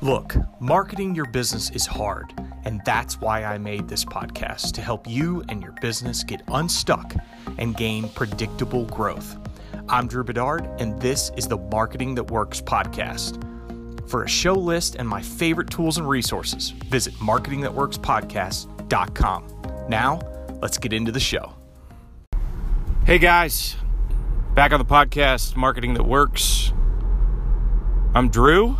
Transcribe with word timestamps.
Look, 0.00 0.36
marketing 0.60 1.16
your 1.16 1.24
business 1.24 1.70
is 1.70 1.84
hard, 1.84 2.32
and 2.64 2.80
that's 2.84 3.20
why 3.20 3.42
I 3.42 3.58
made 3.58 3.88
this 3.88 4.04
podcast 4.04 4.70
to 4.74 4.80
help 4.80 5.08
you 5.08 5.42
and 5.48 5.60
your 5.60 5.74
business 5.80 6.22
get 6.22 6.40
unstuck 6.46 7.16
and 7.58 7.76
gain 7.76 8.08
predictable 8.10 8.84
growth. 8.84 9.36
I'm 9.88 10.06
Drew 10.06 10.22
Bedard, 10.22 10.68
and 10.78 11.02
this 11.02 11.32
is 11.36 11.48
the 11.48 11.56
Marketing 11.56 12.14
That 12.14 12.30
Works 12.30 12.60
podcast. 12.60 13.42
For 14.08 14.22
a 14.22 14.28
show 14.28 14.54
list 14.54 14.94
and 14.94 15.08
my 15.08 15.20
favorite 15.20 15.68
tools 15.68 15.98
and 15.98 16.08
resources, 16.08 16.70
visit 16.70 17.14
marketingthatworkspodcast.com. 17.14 19.86
Now, 19.88 20.20
let's 20.62 20.78
get 20.78 20.92
into 20.92 21.10
the 21.10 21.18
show. 21.18 21.54
Hey 23.04 23.18
guys, 23.18 23.74
back 24.54 24.72
on 24.72 24.78
the 24.78 24.84
podcast, 24.84 25.56
Marketing 25.56 25.94
That 25.94 26.06
Works. 26.06 26.72
I'm 28.14 28.28
Drew. 28.28 28.78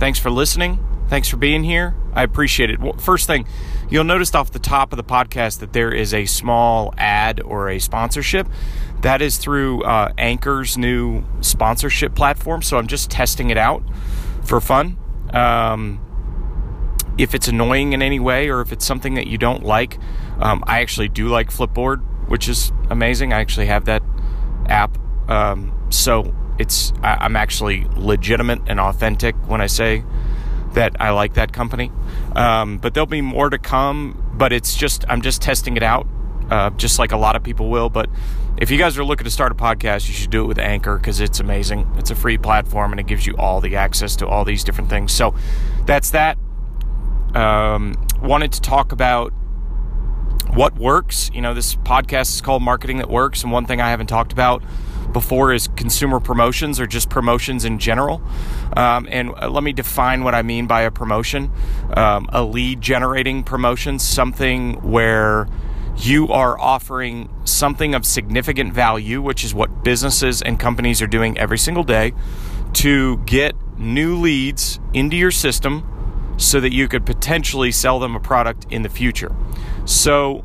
Thanks 0.00 0.18
for 0.18 0.30
listening. 0.30 0.82
Thanks 1.08 1.28
for 1.28 1.36
being 1.36 1.62
here. 1.62 1.94
I 2.14 2.22
appreciate 2.22 2.70
it. 2.70 2.80
Well, 2.80 2.94
first 2.94 3.26
thing, 3.26 3.46
you'll 3.90 4.04
notice 4.04 4.34
off 4.34 4.50
the 4.50 4.58
top 4.58 4.94
of 4.94 4.96
the 4.96 5.04
podcast 5.04 5.58
that 5.58 5.74
there 5.74 5.92
is 5.92 6.14
a 6.14 6.24
small 6.24 6.94
ad 6.96 7.38
or 7.40 7.68
a 7.68 7.78
sponsorship. 7.78 8.48
That 9.02 9.20
is 9.20 9.36
through 9.36 9.82
uh, 9.82 10.14
Anchor's 10.16 10.78
new 10.78 11.24
sponsorship 11.42 12.14
platform. 12.14 12.62
So 12.62 12.78
I'm 12.78 12.86
just 12.86 13.10
testing 13.10 13.50
it 13.50 13.58
out 13.58 13.82
for 14.42 14.58
fun. 14.58 14.96
Um, 15.34 16.00
if 17.18 17.34
it's 17.34 17.48
annoying 17.48 17.92
in 17.92 18.00
any 18.00 18.18
way 18.18 18.48
or 18.48 18.62
if 18.62 18.72
it's 18.72 18.86
something 18.86 19.14
that 19.16 19.26
you 19.26 19.36
don't 19.36 19.64
like, 19.64 19.98
um, 20.38 20.64
I 20.66 20.80
actually 20.80 21.10
do 21.10 21.28
like 21.28 21.50
Flipboard, 21.50 21.98
which 22.26 22.48
is 22.48 22.72
amazing. 22.88 23.34
I 23.34 23.40
actually 23.40 23.66
have 23.66 23.84
that 23.84 24.02
app. 24.64 24.96
Um, 25.28 25.78
so 25.90 26.34
it's 26.60 26.92
I, 27.02 27.24
am 27.24 27.36
actually 27.36 27.86
legitimate 27.96 28.60
and 28.66 28.78
authentic 28.78 29.34
when 29.48 29.62
I 29.62 29.66
say 29.66 30.04
that 30.74 30.94
I 31.00 31.10
like 31.10 31.34
that 31.34 31.52
company. 31.52 31.90
Um, 32.36 32.76
but 32.76 32.92
there'll 32.92 33.06
be 33.06 33.22
more 33.22 33.48
to 33.48 33.58
come. 33.58 34.22
But 34.34 34.52
it's 34.52 34.76
just 34.76 35.04
I'm 35.08 35.22
just 35.22 35.42
testing 35.42 35.76
it 35.76 35.82
out, 35.82 36.06
uh, 36.50 36.70
just 36.70 36.98
like 36.98 37.12
a 37.12 37.16
lot 37.16 37.34
of 37.34 37.42
people 37.42 37.70
will. 37.70 37.88
But 37.88 38.10
if 38.58 38.70
you 38.70 38.76
guys 38.76 38.98
are 38.98 39.04
looking 39.04 39.24
to 39.24 39.30
start 39.30 39.52
a 39.52 39.54
podcast, 39.54 40.06
you 40.06 40.14
should 40.14 40.30
do 40.30 40.42
it 40.44 40.46
with 40.46 40.58
Anchor 40.58 40.98
because 40.98 41.20
it's 41.20 41.40
amazing. 41.40 41.90
It's 41.96 42.10
a 42.10 42.14
free 42.14 42.36
platform 42.36 42.92
and 42.92 43.00
it 43.00 43.06
gives 43.06 43.26
you 43.26 43.34
all 43.38 43.60
the 43.60 43.76
access 43.76 44.16
to 44.16 44.28
all 44.28 44.44
these 44.44 44.62
different 44.62 44.90
things. 44.90 45.12
So 45.12 45.34
that's 45.86 46.10
that. 46.10 46.36
Um, 47.34 47.94
wanted 48.22 48.52
to 48.52 48.60
talk 48.60 48.92
about 48.92 49.32
what 50.52 50.76
works. 50.76 51.30
You 51.32 51.40
know, 51.40 51.54
this 51.54 51.74
podcast 51.76 52.34
is 52.34 52.40
called 52.42 52.62
Marketing 52.62 52.98
That 52.98 53.08
Works, 53.08 53.42
and 53.42 53.52
one 53.52 53.64
thing 53.64 53.80
I 53.80 53.90
haven't 53.90 54.08
talked 54.08 54.32
about 54.32 54.62
before 55.12 55.52
is 55.52 55.68
consumer 55.68 56.20
promotions 56.20 56.80
or 56.80 56.86
just 56.86 57.10
promotions 57.10 57.64
in 57.64 57.78
general. 57.78 58.22
Um, 58.76 59.08
and 59.10 59.30
uh, 59.36 59.50
let 59.50 59.62
me 59.62 59.72
define 59.72 60.24
what 60.24 60.34
I 60.34 60.42
mean 60.42 60.66
by 60.66 60.82
a 60.82 60.90
promotion 60.90 61.50
um, 61.96 62.28
a 62.32 62.42
lead 62.42 62.80
generating 62.80 63.42
promotion, 63.42 63.98
something 63.98 64.74
where 64.82 65.48
you 65.96 66.28
are 66.28 66.58
offering 66.58 67.28
something 67.44 67.94
of 67.94 68.06
significant 68.06 68.72
value, 68.72 69.20
which 69.20 69.44
is 69.44 69.54
what 69.54 69.84
businesses 69.84 70.40
and 70.40 70.58
companies 70.58 71.02
are 71.02 71.06
doing 71.06 71.36
every 71.36 71.58
single 71.58 71.84
day, 71.84 72.12
to 72.72 73.18
get 73.18 73.54
new 73.78 74.16
leads 74.16 74.78
into 74.94 75.16
your 75.16 75.30
system 75.30 75.86
so 76.36 76.60
that 76.60 76.72
you 76.72 76.88
could 76.88 77.04
potentially 77.04 77.70
sell 77.70 77.98
them 77.98 78.16
a 78.16 78.20
product 78.20 78.66
in 78.70 78.82
the 78.82 78.88
future. 78.88 79.34
So, 79.84 80.44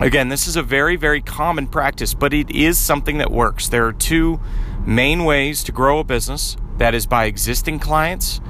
Again, 0.00 0.28
this 0.28 0.48
is 0.48 0.56
a 0.56 0.62
very, 0.62 0.96
very 0.96 1.20
common 1.20 1.68
practice, 1.68 2.14
but 2.14 2.34
it 2.34 2.50
is 2.50 2.78
something 2.78 3.18
that 3.18 3.30
works. 3.30 3.68
There 3.68 3.86
are 3.86 3.92
two 3.92 4.40
main 4.84 5.24
ways 5.24 5.62
to 5.64 5.72
grow 5.72 6.00
a 6.00 6.04
business 6.04 6.56
that 6.78 6.94
is 6.94 7.06
by 7.06 7.26
existing 7.26 7.78
clients, 7.78 8.40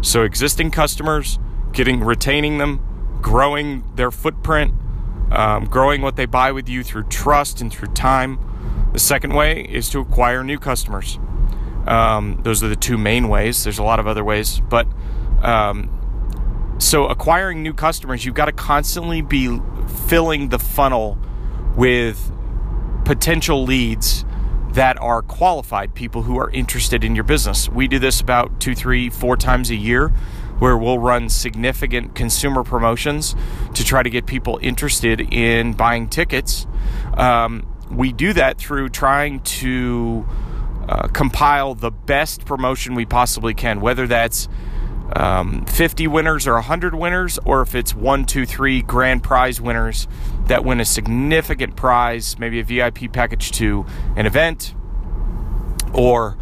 so 0.00 0.24
existing 0.24 0.72
customers, 0.72 1.38
getting 1.72 2.02
retaining 2.02 2.58
them, 2.58 2.80
growing 3.22 3.84
their 3.94 4.10
footprint, 4.10 4.74
um, 5.30 5.66
growing 5.66 6.02
what 6.02 6.16
they 6.16 6.26
buy 6.26 6.50
with 6.50 6.68
you 6.68 6.82
through 6.82 7.04
trust 7.04 7.60
and 7.60 7.72
through 7.72 7.88
time. 7.88 8.38
The 8.92 8.98
second 8.98 9.34
way 9.34 9.62
is 9.62 9.88
to 9.90 10.00
acquire 10.00 10.42
new 10.42 10.58
customers. 10.58 11.18
Um, 11.86 12.40
those 12.42 12.62
are 12.62 12.68
the 12.68 12.76
two 12.76 12.98
main 12.98 13.28
ways. 13.28 13.62
There's 13.62 13.78
a 13.78 13.84
lot 13.84 14.00
of 14.00 14.06
other 14.08 14.24
ways, 14.24 14.60
but 14.68 14.88
um, 15.42 16.76
so 16.78 17.06
acquiring 17.06 17.62
new 17.62 17.72
customers, 17.72 18.24
you've 18.24 18.34
got 18.34 18.46
to 18.46 18.52
constantly 18.52 19.20
be 19.20 19.60
filling 19.88 20.48
the 20.48 20.58
funnel 20.58 21.18
with 21.76 22.32
potential 23.04 23.64
leads 23.64 24.24
that 24.72 25.00
are 25.00 25.22
qualified 25.22 25.94
people 25.94 26.22
who 26.22 26.38
are 26.38 26.50
interested 26.50 27.02
in 27.02 27.14
your 27.14 27.24
business. 27.24 27.68
We 27.68 27.88
do 27.88 27.98
this 27.98 28.20
about 28.20 28.60
two, 28.60 28.74
three, 28.74 29.10
four 29.10 29.36
times 29.36 29.70
a 29.70 29.74
year 29.74 30.12
where 30.58 30.76
we'll 30.76 30.98
run 30.98 31.28
significant 31.28 32.14
consumer 32.14 32.64
promotions 32.64 33.34
to 33.74 33.84
try 33.84 34.02
to 34.02 34.10
get 34.10 34.26
people 34.26 34.58
interested 34.60 35.20
in 35.32 35.72
buying 35.72 36.08
tickets. 36.08 36.66
Um, 37.14 37.66
we 37.90 38.12
do 38.12 38.32
that 38.34 38.58
through 38.58 38.90
trying 38.90 39.40
to 39.40 40.26
uh, 40.88 41.08
compile 41.08 41.74
the 41.74 41.90
best 41.90 42.44
promotion 42.44 42.94
we 42.94 43.06
possibly 43.06 43.54
can, 43.54 43.80
whether 43.80 44.06
that's 44.06 44.48
um, 45.14 45.64
50 45.66 46.06
winners 46.06 46.46
or 46.46 46.54
100 46.54 46.94
winners, 46.94 47.38
or 47.44 47.62
if 47.62 47.74
it's 47.74 47.94
one, 47.94 48.24
two, 48.24 48.44
three 48.46 48.82
grand 48.82 49.22
prize 49.22 49.60
winners 49.60 50.06
that 50.46 50.64
win 50.64 50.80
a 50.80 50.84
significant 50.84 51.76
prize, 51.76 52.38
maybe 52.38 52.60
a 52.60 52.64
VIP 52.64 53.12
package 53.12 53.50
to 53.52 53.86
an 54.16 54.26
event, 54.26 54.74
or 55.94 56.36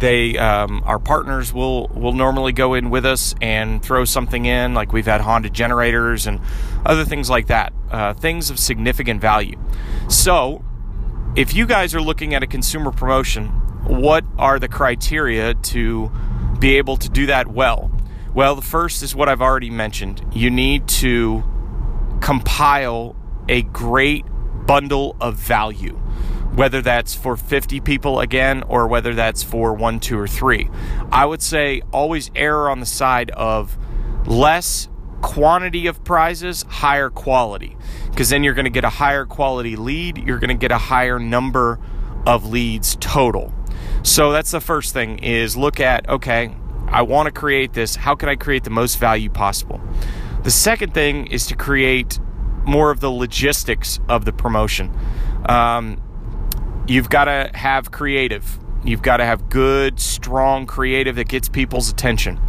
they 0.00 0.36
um, 0.38 0.82
our 0.86 0.98
partners 0.98 1.52
will 1.52 1.88
will 1.88 2.12
normally 2.12 2.52
go 2.52 2.74
in 2.74 2.90
with 2.90 3.04
us 3.04 3.34
and 3.40 3.82
throw 3.82 4.04
something 4.04 4.46
in, 4.46 4.74
like 4.74 4.92
we've 4.92 5.06
had 5.06 5.20
Honda 5.20 5.50
generators 5.50 6.26
and 6.26 6.40
other 6.84 7.04
things 7.04 7.30
like 7.30 7.46
that, 7.48 7.72
uh, 7.90 8.14
things 8.14 8.50
of 8.50 8.58
significant 8.58 9.20
value. 9.20 9.58
So, 10.08 10.64
if 11.36 11.54
you 11.54 11.66
guys 11.66 11.94
are 11.94 12.00
looking 12.00 12.34
at 12.34 12.42
a 12.42 12.46
consumer 12.46 12.90
promotion, 12.90 13.48
what 13.84 14.24
are 14.38 14.58
the 14.58 14.68
criteria 14.68 15.54
to 15.54 16.10
be 16.58 16.76
able 16.76 16.96
to 16.96 17.08
do 17.08 17.26
that 17.26 17.46
well? 17.48 17.90
Well, 18.32 18.54
the 18.54 18.62
first 18.62 19.02
is 19.02 19.14
what 19.14 19.28
I've 19.28 19.42
already 19.42 19.70
mentioned. 19.70 20.24
You 20.32 20.50
need 20.50 20.86
to 20.88 21.42
compile 22.20 23.16
a 23.48 23.62
great 23.62 24.24
bundle 24.66 25.16
of 25.20 25.34
value, 25.34 25.96
whether 26.54 26.80
that's 26.80 27.12
for 27.12 27.36
50 27.36 27.80
people 27.80 28.20
again 28.20 28.62
or 28.62 28.86
whether 28.86 29.14
that's 29.14 29.42
for 29.42 29.74
one, 29.74 29.98
two, 29.98 30.16
or 30.16 30.28
three. 30.28 30.70
I 31.10 31.26
would 31.26 31.42
say 31.42 31.82
always 31.92 32.30
err 32.36 32.70
on 32.70 32.78
the 32.78 32.86
side 32.86 33.30
of 33.32 33.76
less 34.26 34.88
quantity 35.22 35.88
of 35.88 36.04
prizes, 36.04 36.62
higher 36.68 37.10
quality, 37.10 37.76
because 38.10 38.28
then 38.28 38.44
you're 38.44 38.54
going 38.54 38.64
to 38.64 38.70
get 38.70 38.84
a 38.84 38.90
higher 38.90 39.26
quality 39.26 39.74
lead, 39.74 40.18
you're 40.18 40.38
going 40.38 40.48
to 40.48 40.54
get 40.54 40.70
a 40.70 40.78
higher 40.78 41.18
number 41.18 41.80
of 42.26 42.46
leads 42.46 42.96
total. 43.00 43.52
So 44.02 44.30
that's 44.30 44.50
the 44.50 44.60
first 44.60 44.92
thing 44.92 45.18
is 45.18 45.56
look 45.56 45.80
at 45.80 46.08
okay, 46.08 46.54
I 46.90 47.02
want 47.02 47.26
to 47.26 47.32
create 47.32 47.72
this. 47.72 47.96
How 47.96 48.14
can 48.14 48.28
I 48.28 48.36
create 48.36 48.64
the 48.64 48.70
most 48.70 48.98
value 48.98 49.30
possible? 49.30 49.80
The 50.42 50.50
second 50.50 50.94
thing 50.94 51.26
is 51.28 51.46
to 51.46 51.56
create 51.56 52.18
more 52.64 52.90
of 52.90 53.00
the 53.00 53.10
logistics 53.10 54.00
of 54.08 54.24
the 54.24 54.32
promotion. 54.32 54.94
Um, 55.48 56.02
you've 56.86 57.10
got 57.10 57.24
to 57.24 57.50
have 57.54 57.90
creative. 57.90 58.58
You've 58.84 59.02
got 59.02 59.18
to 59.18 59.24
have 59.24 59.48
good, 59.48 60.00
strong 60.00 60.66
creative 60.66 61.16
that 61.16 61.28
gets 61.28 61.48
people's 61.48 61.90
attention. 61.90 62.40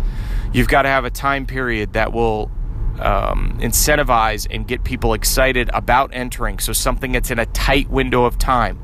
You've 0.54 0.68
got 0.68 0.84
to 0.84 0.90
have 0.90 1.06
a 1.06 1.10
time 1.10 1.46
period 1.46 1.94
that 1.94 2.14
will 2.14 2.52
um, 3.00 3.58
incentivize 3.62 4.48
and 4.50 4.68
get 4.68 4.84
people 4.84 5.14
excited 5.14 5.70
about 5.74 6.12
entering. 6.14 6.60
So 6.60 6.74
something 6.74 7.12
that's 7.12 7.32
in 7.32 7.40
a 7.40 7.46
tight 7.48 7.90
window 7.90 8.26
of 8.26 8.38
time 8.38 8.80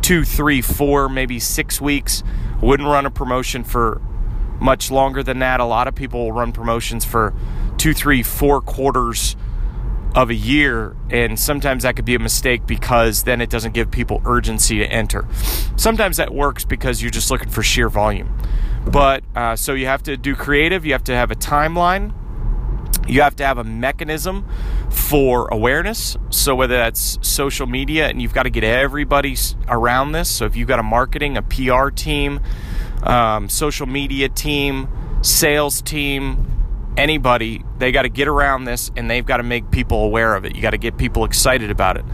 two, 0.00 0.24
three, 0.24 0.62
four, 0.62 1.08
maybe 1.08 1.38
six 1.38 1.80
weeks. 1.80 2.22
Wouldn't 2.62 2.88
run 2.88 3.04
a 3.04 3.10
promotion 3.10 3.62
for 3.64 4.00
much 4.60 4.90
longer 4.90 5.22
than 5.22 5.38
that. 5.40 5.60
A 5.60 5.64
lot 5.64 5.88
of 5.88 5.94
people 5.94 6.24
will 6.24 6.32
run 6.32 6.52
promotions 6.52 7.04
for 7.04 7.34
two, 7.76 7.94
three, 7.94 8.22
four 8.22 8.60
quarters 8.60 9.36
of 10.14 10.30
a 10.30 10.34
year, 10.34 10.96
and 11.10 11.38
sometimes 11.38 11.82
that 11.82 11.94
could 11.94 12.04
be 12.04 12.14
a 12.14 12.18
mistake 12.18 12.66
because 12.66 13.24
then 13.24 13.40
it 13.40 13.50
doesn't 13.50 13.72
give 13.72 13.90
people 13.90 14.22
urgency 14.24 14.78
to 14.78 14.86
enter. 14.86 15.26
Sometimes 15.76 16.16
that 16.16 16.32
works 16.32 16.64
because 16.64 17.02
you're 17.02 17.10
just 17.10 17.30
looking 17.30 17.50
for 17.50 17.62
sheer 17.62 17.88
volume. 17.88 18.36
But 18.90 19.22
uh, 19.36 19.54
so 19.54 19.74
you 19.74 19.86
have 19.86 20.02
to 20.04 20.16
do 20.16 20.34
creative, 20.34 20.86
you 20.86 20.92
have 20.92 21.04
to 21.04 21.14
have 21.14 21.30
a 21.30 21.34
timeline, 21.34 22.14
you 23.06 23.22
have 23.22 23.36
to 23.36 23.46
have 23.46 23.58
a 23.58 23.64
mechanism 23.64 24.46
for 24.90 25.48
awareness. 25.48 26.16
So, 26.30 26.54
whether 26.54 26.76
that's 26.76 27.18
social 27.22 27.66
media, 27.66 28.08
and 28.08 28.20
you've 28.20 28.34
got 28.34 28.44
to 28.44 28.50
get 28.50 28.64
everybody 28.64 29.36
around 29.68 30.12
this. 30.12 30.28
So, 30.28 30.44
if 30.44 30.56
you've 30.56 30.68
got 30.68 30.78
a 30.78 30.82
marketing, 30.82 31.36
a 31.36 31.42
PR 31.42 31.88
team, 31.88 32.40
um, 33.02 33.48
social 33.48 33.86
media 33.86 34.28
team, 34.28 34.88
sales 35.22 35.80
team, 35.82 36.46
anybody, 36.96 37.64
they 37.78 37.92
got 37.92 38.02
to 38.02 38.08
get 38.08 38.28
around 38.28 38.64
this 38.64 38.90
and 38.96 39.10
they've 39.10 39.26
got 39.26 39.36
to 39.38 39.42
make 39.42 39.70
people 39.70 40.04
aware 40.04 40.34
of 40.34 40.44
it. 40.44 40.56
You 40.56 40.62
got 40.62 40.70
to 40.70 40.78
get 40.78 40.96
people 40.96 41.24
excited 41.24 41.70
about 41.70 41.96
it. 41.96 42.04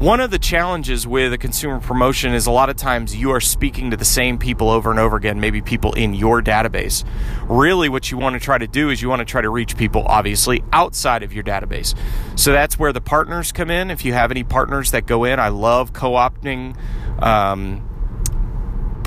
one 0.00 0.18
of 0.18 0.30
the 0.30 0.38
challenges 0.38 1.06
with 1.06 1.30
a 1.30 1.36
consumer 1.36 1.78
promotion 1.78 2.32
is 2.32 2.46
a 2.46 2.50
lot 2.50 2.70
of 2.70 2.76
times 2.76 3.14
you 3.14 3.30
are 3.32 3.40
speaking 3.40 3.90
to 3.90 3.98
the 3.98 4.04
same 4.04 4.38
people 4.38 4.70
over 4.70 4.90
and 4.90 4.98
over 4.98 5.14
again, 5.18 5.38
maybe 5.38 5.60
people 5.60 5.92
in 5.92 6.14
your 6.14 6.40
database. 6.40 7.04
Really, 7.46 7.90
what 7.90 8.10
you 8.10 8.16
want 8.16 8.32
to 8.32 8.40
try 8.40 8.56
to 8.56 8.66
do 8.66 8.88
is 8.88 9.02
you 9.02 9.10
want 9.10 9.20
to 9.20 9.26
try 9.26 9.42
to 9.42 9.50
reach 9.50 9.76
people, 9.76 10.02
obviously, 10.06 10.64
outside 10.72 11.22
of 11.22 11.34
your 11.34 11.44
database. 11.44 11.94
So 12.34 12.50
that's 12.50 12.78
where 12.78 12.94
the 12.94 13.02
partners 13.02 13.52
come 13.52 13.70
in. 13.70 13.90
If 13.90 14.02
you 14.02 14.14
have 14.14 14.30
any 14.30 14.42
partners 14.42 14.90
that 14.92 15.04
go 15.04 15.24
in, 15.24 15.38
I 15.38 15.48
love 15.48 15.92
co 15.92 16.12
opting 16.12 16.78
um, 17.22 17.86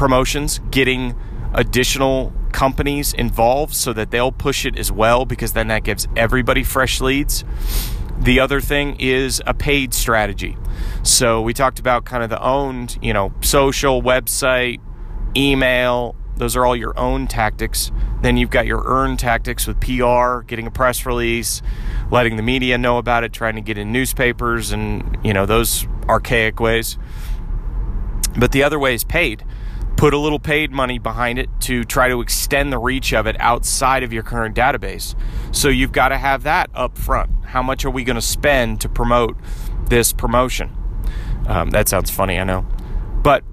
promotions, 0.04 0.60
getting 0.70 1.16
additional 1.54 2.34
companies 2.52 3.14
involved 3.14 3.74
so 3.74 3.94
that 3.94 4.12
they'll 4.12 4.34
push 4.34 4.66
it 4.66 4.78
as 4.78 4.92
well 4.92 5.24
because 5.24 5.54
then 5.54 5.70
that 5.70 5.86
gives 5.86 6.10
everybody 6.18 6.62
fresh 6.62 7.00
leads. 7.00 7.46
The 8.20 8.42
other 8.42 8.60
thing 8.60 8.98
is 9.00 9.42
a 9.48 9.54
paid 9.54 9.94
strategy. 9.94 10.58
So 11.04 11.42
we 11.42 11.54
talked 11.54 11.80
about 11.80 12.04
kind 12.04 12.22
of 12.22 12.30
the 12.30 12.44
owned, 12.44 13.00
you 13.02 13.14
know, 13.14 13.32
social, 13.40 14.02
website, 14.02 14.82
email, 15.38 16.18
those 16.36 16.58
are 16.58 16.66
all 16.66 16.76
your 16.76 17.00
own 17.00 17.26
tactics. 17.26 17.90
Then 18.22 18.36
you've 18.36 18.50
got 18.50 18.68
your 18.68 18.84
earned 18.86 19.20
tactics 19.20 19.66
with 19.68 19.80
PR, 19.80 20.42
getting 20.46 20.68
a 20.68 20.72
press 20.72 21.06
release, 21.06 21.62
letting 22.12 22.36
the 22.36 22.44
media 22.44 22.78
know 22.78 22.98
about 22.98 23.24
it, 23.24 23.32
trying 23.32 23.56
to 23.56 23.62
get 23.62 23.78
in 23.78 23.94
newspapers 23.94 24.74
and, 24.74 25.18
you 25.24 25.34
know, 25.34 25.46
those 25.46 25.88
archaic 26.10 26.60
ways. 26.60 26.98
But 28.38 28.52
the 28.52 28.64
other 28.64 28.80
way 28.80 28.94
is 28.94 29.06
paid. 29.06 29.46
Put 29.96 30.14
a 30.14 30.18
little 30.18 30.40
paid 30.40 30.72
money 30.72 31.00
behind 31.00 31.40
it 31.40 31.50
to 31.62 31.84
try 31.84 32.10
to 32.10 32.20
extend 32.20 32.74
the 32.74 32.78
reach 32.78 33.14
of 33.14 33.26
it 33.26 33.36
outside 33.40 34.04
of 34.04 34.12
your 34.12 34.24
current 34.24 34.56
database. 34.56 35.16
So 35.52 35.70
you've 35.70 35.92
got 35.94 36.10
to 36.10 36.18
have 36.18 36.44
that 36.44 36.70
up 36.74 36.98
front. 36.98 37.46
How 37.46 37.62
much 37.64 37.86
are 37.86 37.90
we 37.90 38.04
going 38.04 38.16
to 38.16 38.22
spend 38.22 38.82
to 38.82 38.90
promote 38.90 39.38
this 39.86 40.12
promotion? 40.12 40.76
Um, 41.48 41.70
that 41.70 41.88
sounds 41.88 42.10
funny, 42.10 42.40
I 42.40 42.44
know. 42.44 42.66
But 43.22 43.44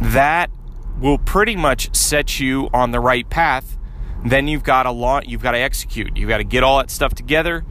that 0.00 0.50
will 0.98 1.18
pretty 1.18 1.56
much 1.56 1.94
set 1.94 2.40
you 2.40 2.68
on 2.72 2.90
the 2.90 3.00
right 3.00 3.28
path. 3.28 3.76
Then 4.24 4.48
you've 4.48 4.62
got 4.62 4.86
a 4.86 4.90
lot, 4.90 5.28
you've 5.28 5.42
got 5.42 5.52
to 5.52 5.58
execute. 5.58 6.16
You've 6.16 6.28
got 6.28 6.38
to 6.38 6.44
get 6.44 6.62
all 6.62 6.78
that 6.78 6.90
stuff 6.90 7.14
together. 7.14 7.64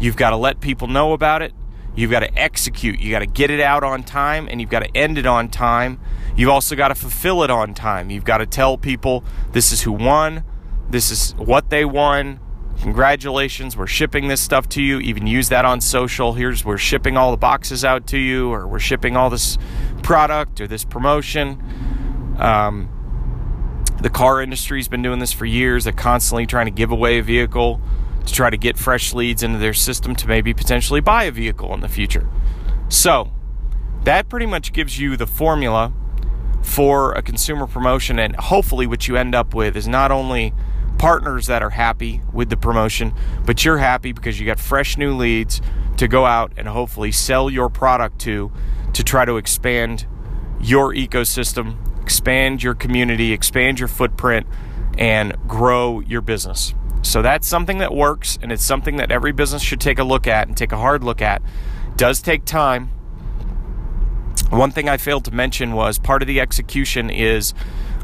You've 0.00 0.16
got 0.16 0.30
to 0.30 0.36
let 0.36 0.60
people 0.60 0.88
know 0.88 1.12
about 1.12 1.42
it. 1.42 1.52
You've 1.94 2.10
got 2.10 2.20
to 2.20 2.38
execute. 2.38 3.00
You 3.00 3.10
got 3.10 3.20
to 3.20 3.26
get 3.26 3.50
it 3.50 3.60
out 3.60 3.84
on 3.84 4.02
time 4.02 4.48
and 4.50 4.60
you've 4.60 4.70
got 4.70 4.80
to 4.80 4.96
end 4.96 5.18
it 5.18 5.26
on 5.26 5.48
time. 5.48 6.00
You've 6.36 6.48
also 6.48 6.74
got 6.74 6.88
to 6.88 6.94
fulfill 6.94 7.42
it 7.42 7.50
on 7.50 7.74
time. 7.74 8.10
You've 8.10 8.24
got 8.24 8.38
to 8.38 8.46
tell 8.46 8.78
people 8.78 9.24
this 9.52 9.72
is 9.72 9.82
who 9.82 9.92
won, 9.92 10.44
this 10.88 11.10
is 11.10 11.34
what 11.36 11.68
they 11.68 11.84
won, 11.84 12.40
congratulations, 12.80 13.76
we're 13.76 13.86
shipping 13.86 14.28
this 14.28 14.40
stuff 14.40 14.68
to 14.70 14.82
you. 14.82 14.98
Even 15.00 15.26
use 15.26 15.48
that 15.50 15.64
on 15.64 15.80
social. 15.80 16.32
Here's 16.32 16.64
we're 16.64 16.78
shipping 16.78 17.16
all 17.16 17.30
the 17.30 17.36
boxes 17.36 17.84
out 17.84 18.06
to 18.08 18.18
you, 18.18 18.50
or 18.50 18.66
we're 18.66 18.78
shipping 18.78 19.16
all 19.16 19.30
this 19.30 19.58
product 20.02 20.60
or 20.60 20.66
this 20.66 20.84
promotion. 20.84 21.62
Um, 22.38 22.88
the 24.00 24.10
car 24.10 24.42
industry's 24.42 24.88
been 24.88 25.02
doing 25.02 25.20
this 25.20 25.32
for 25.32 25.46
years. 25.46 25.84
They're 25.84 25.92
constantly 25.92 26.46
trying 26.46 26.66
to 26.66 26.72
give 26.72 26.90
away 26.90 27.18
a 27.18 27.22
vehicle 27.22 27.80
to 28.26 28.32
try 28.32 28.50
to 28.50 28.56
get 28.56 28.76
fresh 28.78 29.12
leads 29.12 29.42
into 29.42 29.58
their 29.58 29.74
system 29.74 30.14
to 30.16 30.28
maybe 30.28 30.54
potentially 30.54 31.00
buy 31.00 31.24
a 31.24 31.30
vehicle 31.30 31.72
in 31.74 31.80
the 31.80 31.88
future. 31.88 32.28
So, 32.88 33.32
that 34.04 34.28
pretty 34.28 34.46
much 34.46 34.72
gives 34.72 34.98
you 34.98 35.16
the 35.16 35.26
formula 35.26 35.92
for 36.62 37.12
a 37.12 37.22
consumer 37.22 37.66
promotion, 37.66 38.18
and 38.18 38.36
hopefully, 38.36 38.86
what 38.86 39.08
you 39.08 39.16
end 39.16 39.34
up 39.34 39.54
with 39.54 39.76
is 39.76 39.88
not 39.88 40.10
only 40.10 40.52
partners 40.98 41.46
that 41.46 41.62
are 41.62 41.70
happy 41.70 42.20
with 42.32 42.48
the 42.48 42.56
promotion, 42.56 43.12
but 43.44 43.64
you're 43.64 43.78
happy 43.78 44.12
because 44.12 44.38
you 44.38 44.46
got 44.46 44.60
fresh 44.60 44.96
new 44.96 45.16
leads 45.16 45.60
to 45.96 46.06
go 46.06 46.24
out 46.24 46.52
and 46.56 46.68
hopefully 46.68 47.10
sell 47.12 47.50
your 47.50 47.68
product 47.68 48.18
to 48.20 48.52
to 48.92 49.02
try 49.02 49.24
to 49.24 49.36
expand 49.36 50.06
your 50.60 50.94
ecosystem, 50.94 51.76
expand 52.02 52.62
your 52.62 52.74
community, 52.74 53.32
expand 53.32 53.78
your 53.78 53.88
footprint, 53.88 54.46
and 54.98 55.34
grow 55.48 56.00
your 56.00 56.20
business. 56.20 56.74
So 57.02 57.20
that's 57.20 57.46
something 57.46 57.78
that 57.78 57.94
works, 57.94 58.38
and 58.40 58.52
it's 58.52 58.64
something 58.64 58.96
that 58.96 59.10
every 59.10 59.32
business 59.32 59.62
should 59.62 59.80
take 59.80 59.98
a 59.98 60.04
look 60.04 60.26
at 60.26 60.48
and 60.48 60.56
take 60.56 60.72
a 60.72 60.78
hard 60.78 61.04
look 61.04 61.20
at. 61.20 61.42
It 61.88 61.96
does 61.96 62.20
take 62.22 62.44
time. 62.44 62.90
One 64.50 64.70
thing 64.70 64.88
I 64.88 64.96
failed 64.96 65.24
to 65.26 65.30
mention 65.30 65.72
was 65.72 65.98
part 65.98 66.22
of 66.22 66.28
the 66.28 66.40
execution 66.40 67.10
is 67.10 67.54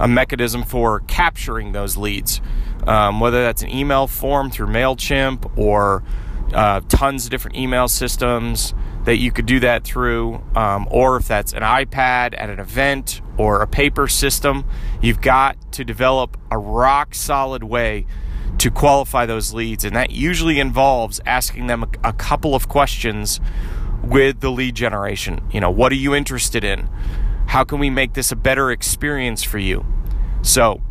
a 0.00 0.08
mechanism 0.08 0.62
for 0.62 1.00
capturing 1.00 1.72
those 1.72 1.96
leads 1.96 2.40
um, 2.88 3.20
whether 3.20 3.42
that's 3.42 3.62
an 3.62 3.70
email 3.70 4.06
form 4.06 4.50
through 4.50 4.68
MailChimp 4.68 5.58
or 5.58 6.02
uh, 6.54 6.80
tons 6.88 7.26
of 7.26 7.30
different 7.30 7.56
email 7.56 7.86
systems 7.86 8.74
that 9.04 9.16
you 9.18 9.30
could 9.30 9.46
do 9.46 9.60
that 9.60 9.84
through, 9.84 10.42
um, 10.54 10.88
or 10.90 11.16
if 11.16 11.28
that's 11.28 11.52
an 11.52 11.62
iPad 11.62 12.34
at 12.36 12.50
an 12.50 12.58
event 12.58 13.20
or 13.36 13.62
a 13.62 13.66
paper 13.66 14.08
system, 14.08 14.64
you've 15.02 15.20
got 15.20 15.72
to 15.72 15.84
develop 15.84 16.38
a 16.50 16.58
rock 16.58 17.14
solid 17.14 17.62
way 17.62 18.06
to 18.58 18.70
qualify 18.70 19.26
those 19.26 19.54
leads. 19.54 19.84
And 19.84 19.94
that 19.96 20.10
usually 20.10 20.60
involves 20.60 21.20
asking 21.24 21.66
them 21.66 21.84
a, 22.04 22.12
couple 22.12 22.54
of 22.54 22.68
questions 22.68 23.40
with 24.02 24.40
the 24.40 24.50
lead 24.50 24.74
generation. 24.74 25.40
You 25.52 25.60
know, 25.60 25.70
what 25.70 25.92
are 25.92 25.96
you 25.96 26.14
interested 26.14 26.64
in? 26.64 26.88
How 27.46 27.64
can 27.64 27.78
we 27.78 27.88
make 27.88 28.14
this 28.14 28.30
a 28.30 28.36
better 28.36 28.70
experience 28.70 29.42
for 29.42 29.58
you? 29.58 29.86
So, 30.42 30.82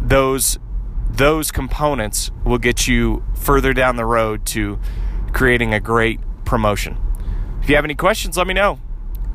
those 0.00 0.58
those 1.08 1.50
components 1.50 2.30
will 2.44 2.58
get 2.58 2.86
you 2.86 3.24
further 3.34 3.72
down 3.72 3.96
the 3.96 4.04
road 4.04 4.46
to 4.46 4.78
creating 5.32 5.74
a 5.74 5.80
great 5.80 6.20
promotion. 6.44 6.96
If 7.62 7.68
you 7.68 7.74
have 7.74 7.84
any 7.84 7.94
questions, 7.94 8.36
let 8.36 8.46
me 8.46 8.54
know. 8.54 8.78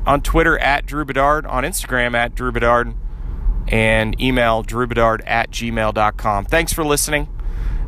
On 0.06 0.20
Twitter 0.20 0.58
at 0.58 0.86
Drew 0.86 1.04
Bedard, 1.04 1.46
on 1.46 1.64
Instagram 1.64 2.14
at 2.14 2.34
Drew 2.34 2.50
Bedard, 2.50 2.94
and 3.68 4.20
email 4.20 4.62
drewbedard 4.62 5.20
at 5.26 5.50
gmail.com. 5.50 6.44
Thanks 6.44 6.72
for 6.72 6.84
listening, 6.84 7.28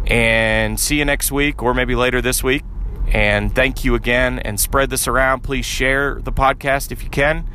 and 0.08 0.80
see 0.80 0.98
you 0.98 1.04
next 1.04 1.30
week 1.30 1.62
or 1.62 1.74
maybe 1.74 1.94
later 1.94 2.20
this 2.20 2.42
week. 2.42 2.64
And 3.12 3.54
thank 3.54 3.84
you 3.84 3.94
again, 3.94 4.38
and 4.40 4.58
spread 4.58 4.90
this 4.90 5.06
around. 5.06 5.40
Please 5.40 5.64
share 5.64 6.20
the 6.20 6.32
podcast 6.32 6.92
if 6.92 7.02
you 7.02 7.08
can, 7.08 7.48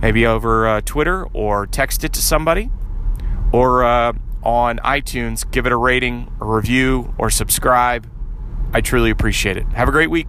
maybe 0.00 0.24
over 0.24 0.66
uh, 0.66 0.80
Twitter 0.82 1.24
or 1.34 1.66
text 1.66 2.04
it 2.04 2.12
to 2.14 2.22
somebody, 2.22 2.70
or 3.52 3.84
uh, 3.84 4.14
on 4.42 4.78
iTunes, 4.78 5.50
give 5.50 5.66
it 5.66 5.72
a 5.72 5.76
rating, 5.76 6.32
a 6.40 6.46
review, 6.46 7.14
or 7.18 7.28
subscribe. 7.28 8.08
I 8.72 8.80
truly 8.80 9.10
appreciate 9.10 9.58
it. 9.58 9.66
Have 9.74 9.88
a 9.88 9.92
great 9.92 10.08
week. 10.08 10.28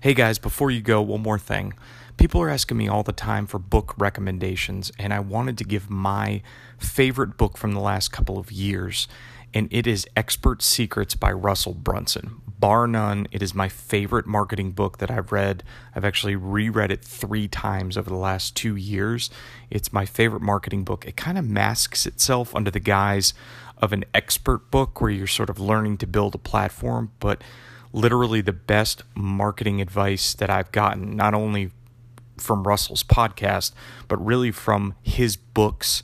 Hey 0.00 0.14
guys, 0.14 0.38
before 0.38 0.70
you 0.70 0.80
go, 0.80 1.02
one 1.02 1.22
more 1.22 1.38
thing. 1.38 1.72
People 2.16 2.40
are 2.40 2.50
asking 2.50 2.76
me 2.76 2.88
all 2.88 3.02
the 3.02 3.12
time 3.12 3.46
for 3.46 3.58
book 3.58 3.94
recommendations, 3.98 4.92
and 4.98 5.12
I 5.12 5.20
wanted 5.20 5.58
to 5.58 5.64
give 5.64 5.90
my 5.90 6.42
favorite 6.78 7.36
book 7.36 7.56
from 7.56 7.72
the 7.72 7.80
last 7.80 8.12
couple 8.12 8.38
of 8.38 8.50
years, 8.52 9.08
and 9.52 9.68
it 9.70 9.86
is 9.86 10.06
Expert 10.16 10.62
Secrets 10.62 11.14
by 11.14 11.32
Russell 11.32 11.74
Brunson 11.74 12.40
bar 12.64 12.86
none, 12.86 13.26
it 13.30 13.42
is 13.42 13.54
my 13.54 13.68
favorite 13.68 14.26
marketing 14.26 14.72
book 14.72 14.96
that 14.96 15.10
I've 15.10 15.32
read. 15.32 15.62
I've 15.94 16.04
actually 16.06 16.34
reread 16.34 16.90
it 16.90 17.04
three 17.04 17.46
times 17.46 17.98
over 17.98 18.08
the 18.08 18.16
last 18.16 18.56
two 18.56 18.74
years. 18.74 19.28
It's 19.68 19.92
my 19.92 20.06
favorite 20.06 20.40
marketing 20.40 20.82
book. 20.82 21.04
It 21.06 21.14
kind 21.14 21.36
of 21.36 21.44
masks 21.46 22.06
itself 22.06 22.56
under 22.56 22.70
the 22.70 22.80
guise 22.80 23.34
of 23.76 23.92
an 23.92 24.06
expert 24.14 24.70
book 24.70 24.98
where 24.98 25.10
you're 25.10 25.26
sort 25.26 25.50
of 25.50 25.60
learning 25.60 25.98
to 25.98 26.06
build 26.06 26.34
a 26.34 26.38
platform, 26.38 27.10
but 27.20 27.44
literally 27.92 28.40
the 28.40 28.54
best 28.54 29.02
marketing 29.14 29.82
advice 29.82 30.32
that 30.32 30.48
I've 30.48 30.72
gotten, 30.72 31.14
not 31.14 31.34
only 31.34 31.70
from 32.38 32.64
Russell's 32.64 33.02
podcast, 33.02 33.72
but 34.08 34.24
really 34.24 34.50
from 34.50 34.94
his 35.02 35.36
books 35.36 36.02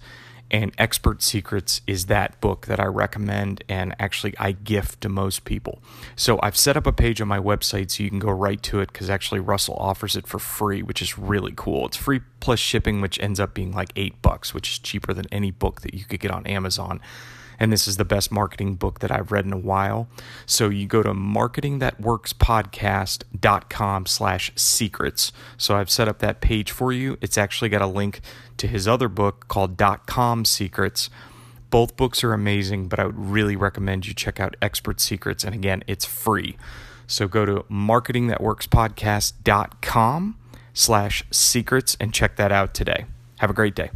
and 0.51 0.73
Expert 0.79 1.23
Secrets 1.23 1.81
is 1.87 2.07
that 2.07 2.41
book 2.41 2.67
that 2.67 2.81
I 2.81 2.87
recommend 2.87 3.63
and 3.69 3.95
actually 3.99 4.35
I 4.39 4.53
gift 4.53 5.01
to 5.03 5.09
most 5.09 5.45
people. 5.45 5.81
So 6.17 6.41
I've 6.43 6.57
set 6.57 6.77
up 6.77 6.87
a 6.87 6.93
page 6.93 7.21
on 7.21 7.29
my 7.29 7.39
website 7.39 7.91
so 7.91 8.03
you 8.03 8.11
can 8.11 8.19
go 8.19 8.31
right 8.31 8.61
to 8.65 8.81
it 8.81 8.93
because 8.93 9.09
actually 9.09 9.41
Russell 9.41 9.77
offers 9.77 10.17
it 10.17 10.27
for 10.27 10.39
free, 10.39 10.83
which 10.83 11.01
is 11.01 11.17
really 11.17 11.53
cool. 11.55 11.87
It's 11.87 11.97
free 11.97 12.21
plus 12.41 12.59
shipping, 12.59 13.01
which 13.01 13.21
ends 13.21 13.39
up 13.39 13.55
being 13.55 13.73
like 13.73 13.93
eight 13.95 14.21
bucks, 14.23 14.53
which 14.53 14.71
is 14.71 14.79
cheaper 14.79 15.15
than 15.15 15.27
any 15.31 15.51
book 15.51 15.83
that 15.83 15.95
you 15.95 16.05
could 16.05 16.21
get 16.21 16.31
on 16.31 16.47
Amazon 16.47 17.01
and 17.61 17.71
this 17.71 17.87
is 17.87 17.99
the 17.99 18.05
best 18.05 18.33
marketing 18.33 18.75
book 18.75 18.99
that 19.01 19.13
I've 19.13 19.31
read 19.31 19.45
in 19.45 19.53
a 19.53 19.59
while. 19.59 20.09
So 20.47 20.71
you 20.71 20.87
go 20.87 21.03
to 21.03 21.13
marketingthatworkspodcast.com 21.13 24.07
slash 24.07 24.53
secrets. 24.57 25.33
So 25.59 25.77
I've 25.77 25.91
set 25.91 26.09
up 26.09 26.21
that 26.21 26.41
page 26.41 26.71
for 26.71 26.91
you. 26.93 27.19
It's 27.21 27.37
actually 27.37 27.69
got 27.69 27.83
a 27.83 27.87
link 27.87 28.23
to 28.57 28.67
his 28.67 28.89
other 28.89 29.09
book 29.09 29.47
called 29.49 29.77
Dot 29.77 30.07
Com 30.07 30.47
Secrets. 30.47 31.11
Both 31.69 31.97
books 31.97 32.25
are 32.25 32.33
amazing, 32.33 32.89
but 32.89 32.99
I 32.99 33.05
would 33.05 33.19
really 33.19 33.55
recommend 33.55 34.07
you 34.07 34.15
check 34.15 34.41
out 34.41 34.57
Expert 34.61 35.01
Secrets. 35.01 35.45
And 35.45 35.55
again, 35.55 35.85
it's 35.87 36.07
free. 36.07 36.57
So 37.07 37.29
go 37.29 37.45
to 37.45 37.65
marketingthatworkspodcast.com 37.71 40.37
slash 40.73 41.25
secrets 41.31 41.97
and 42.01 42.15
check 42.15 42.37
that 42.37 42.53
out 42.53 42.73
today. 42.75 43.07
Have 43.39 43.51
a 43.51 43.55
great 43.55 43.75
day. 43.75 43.91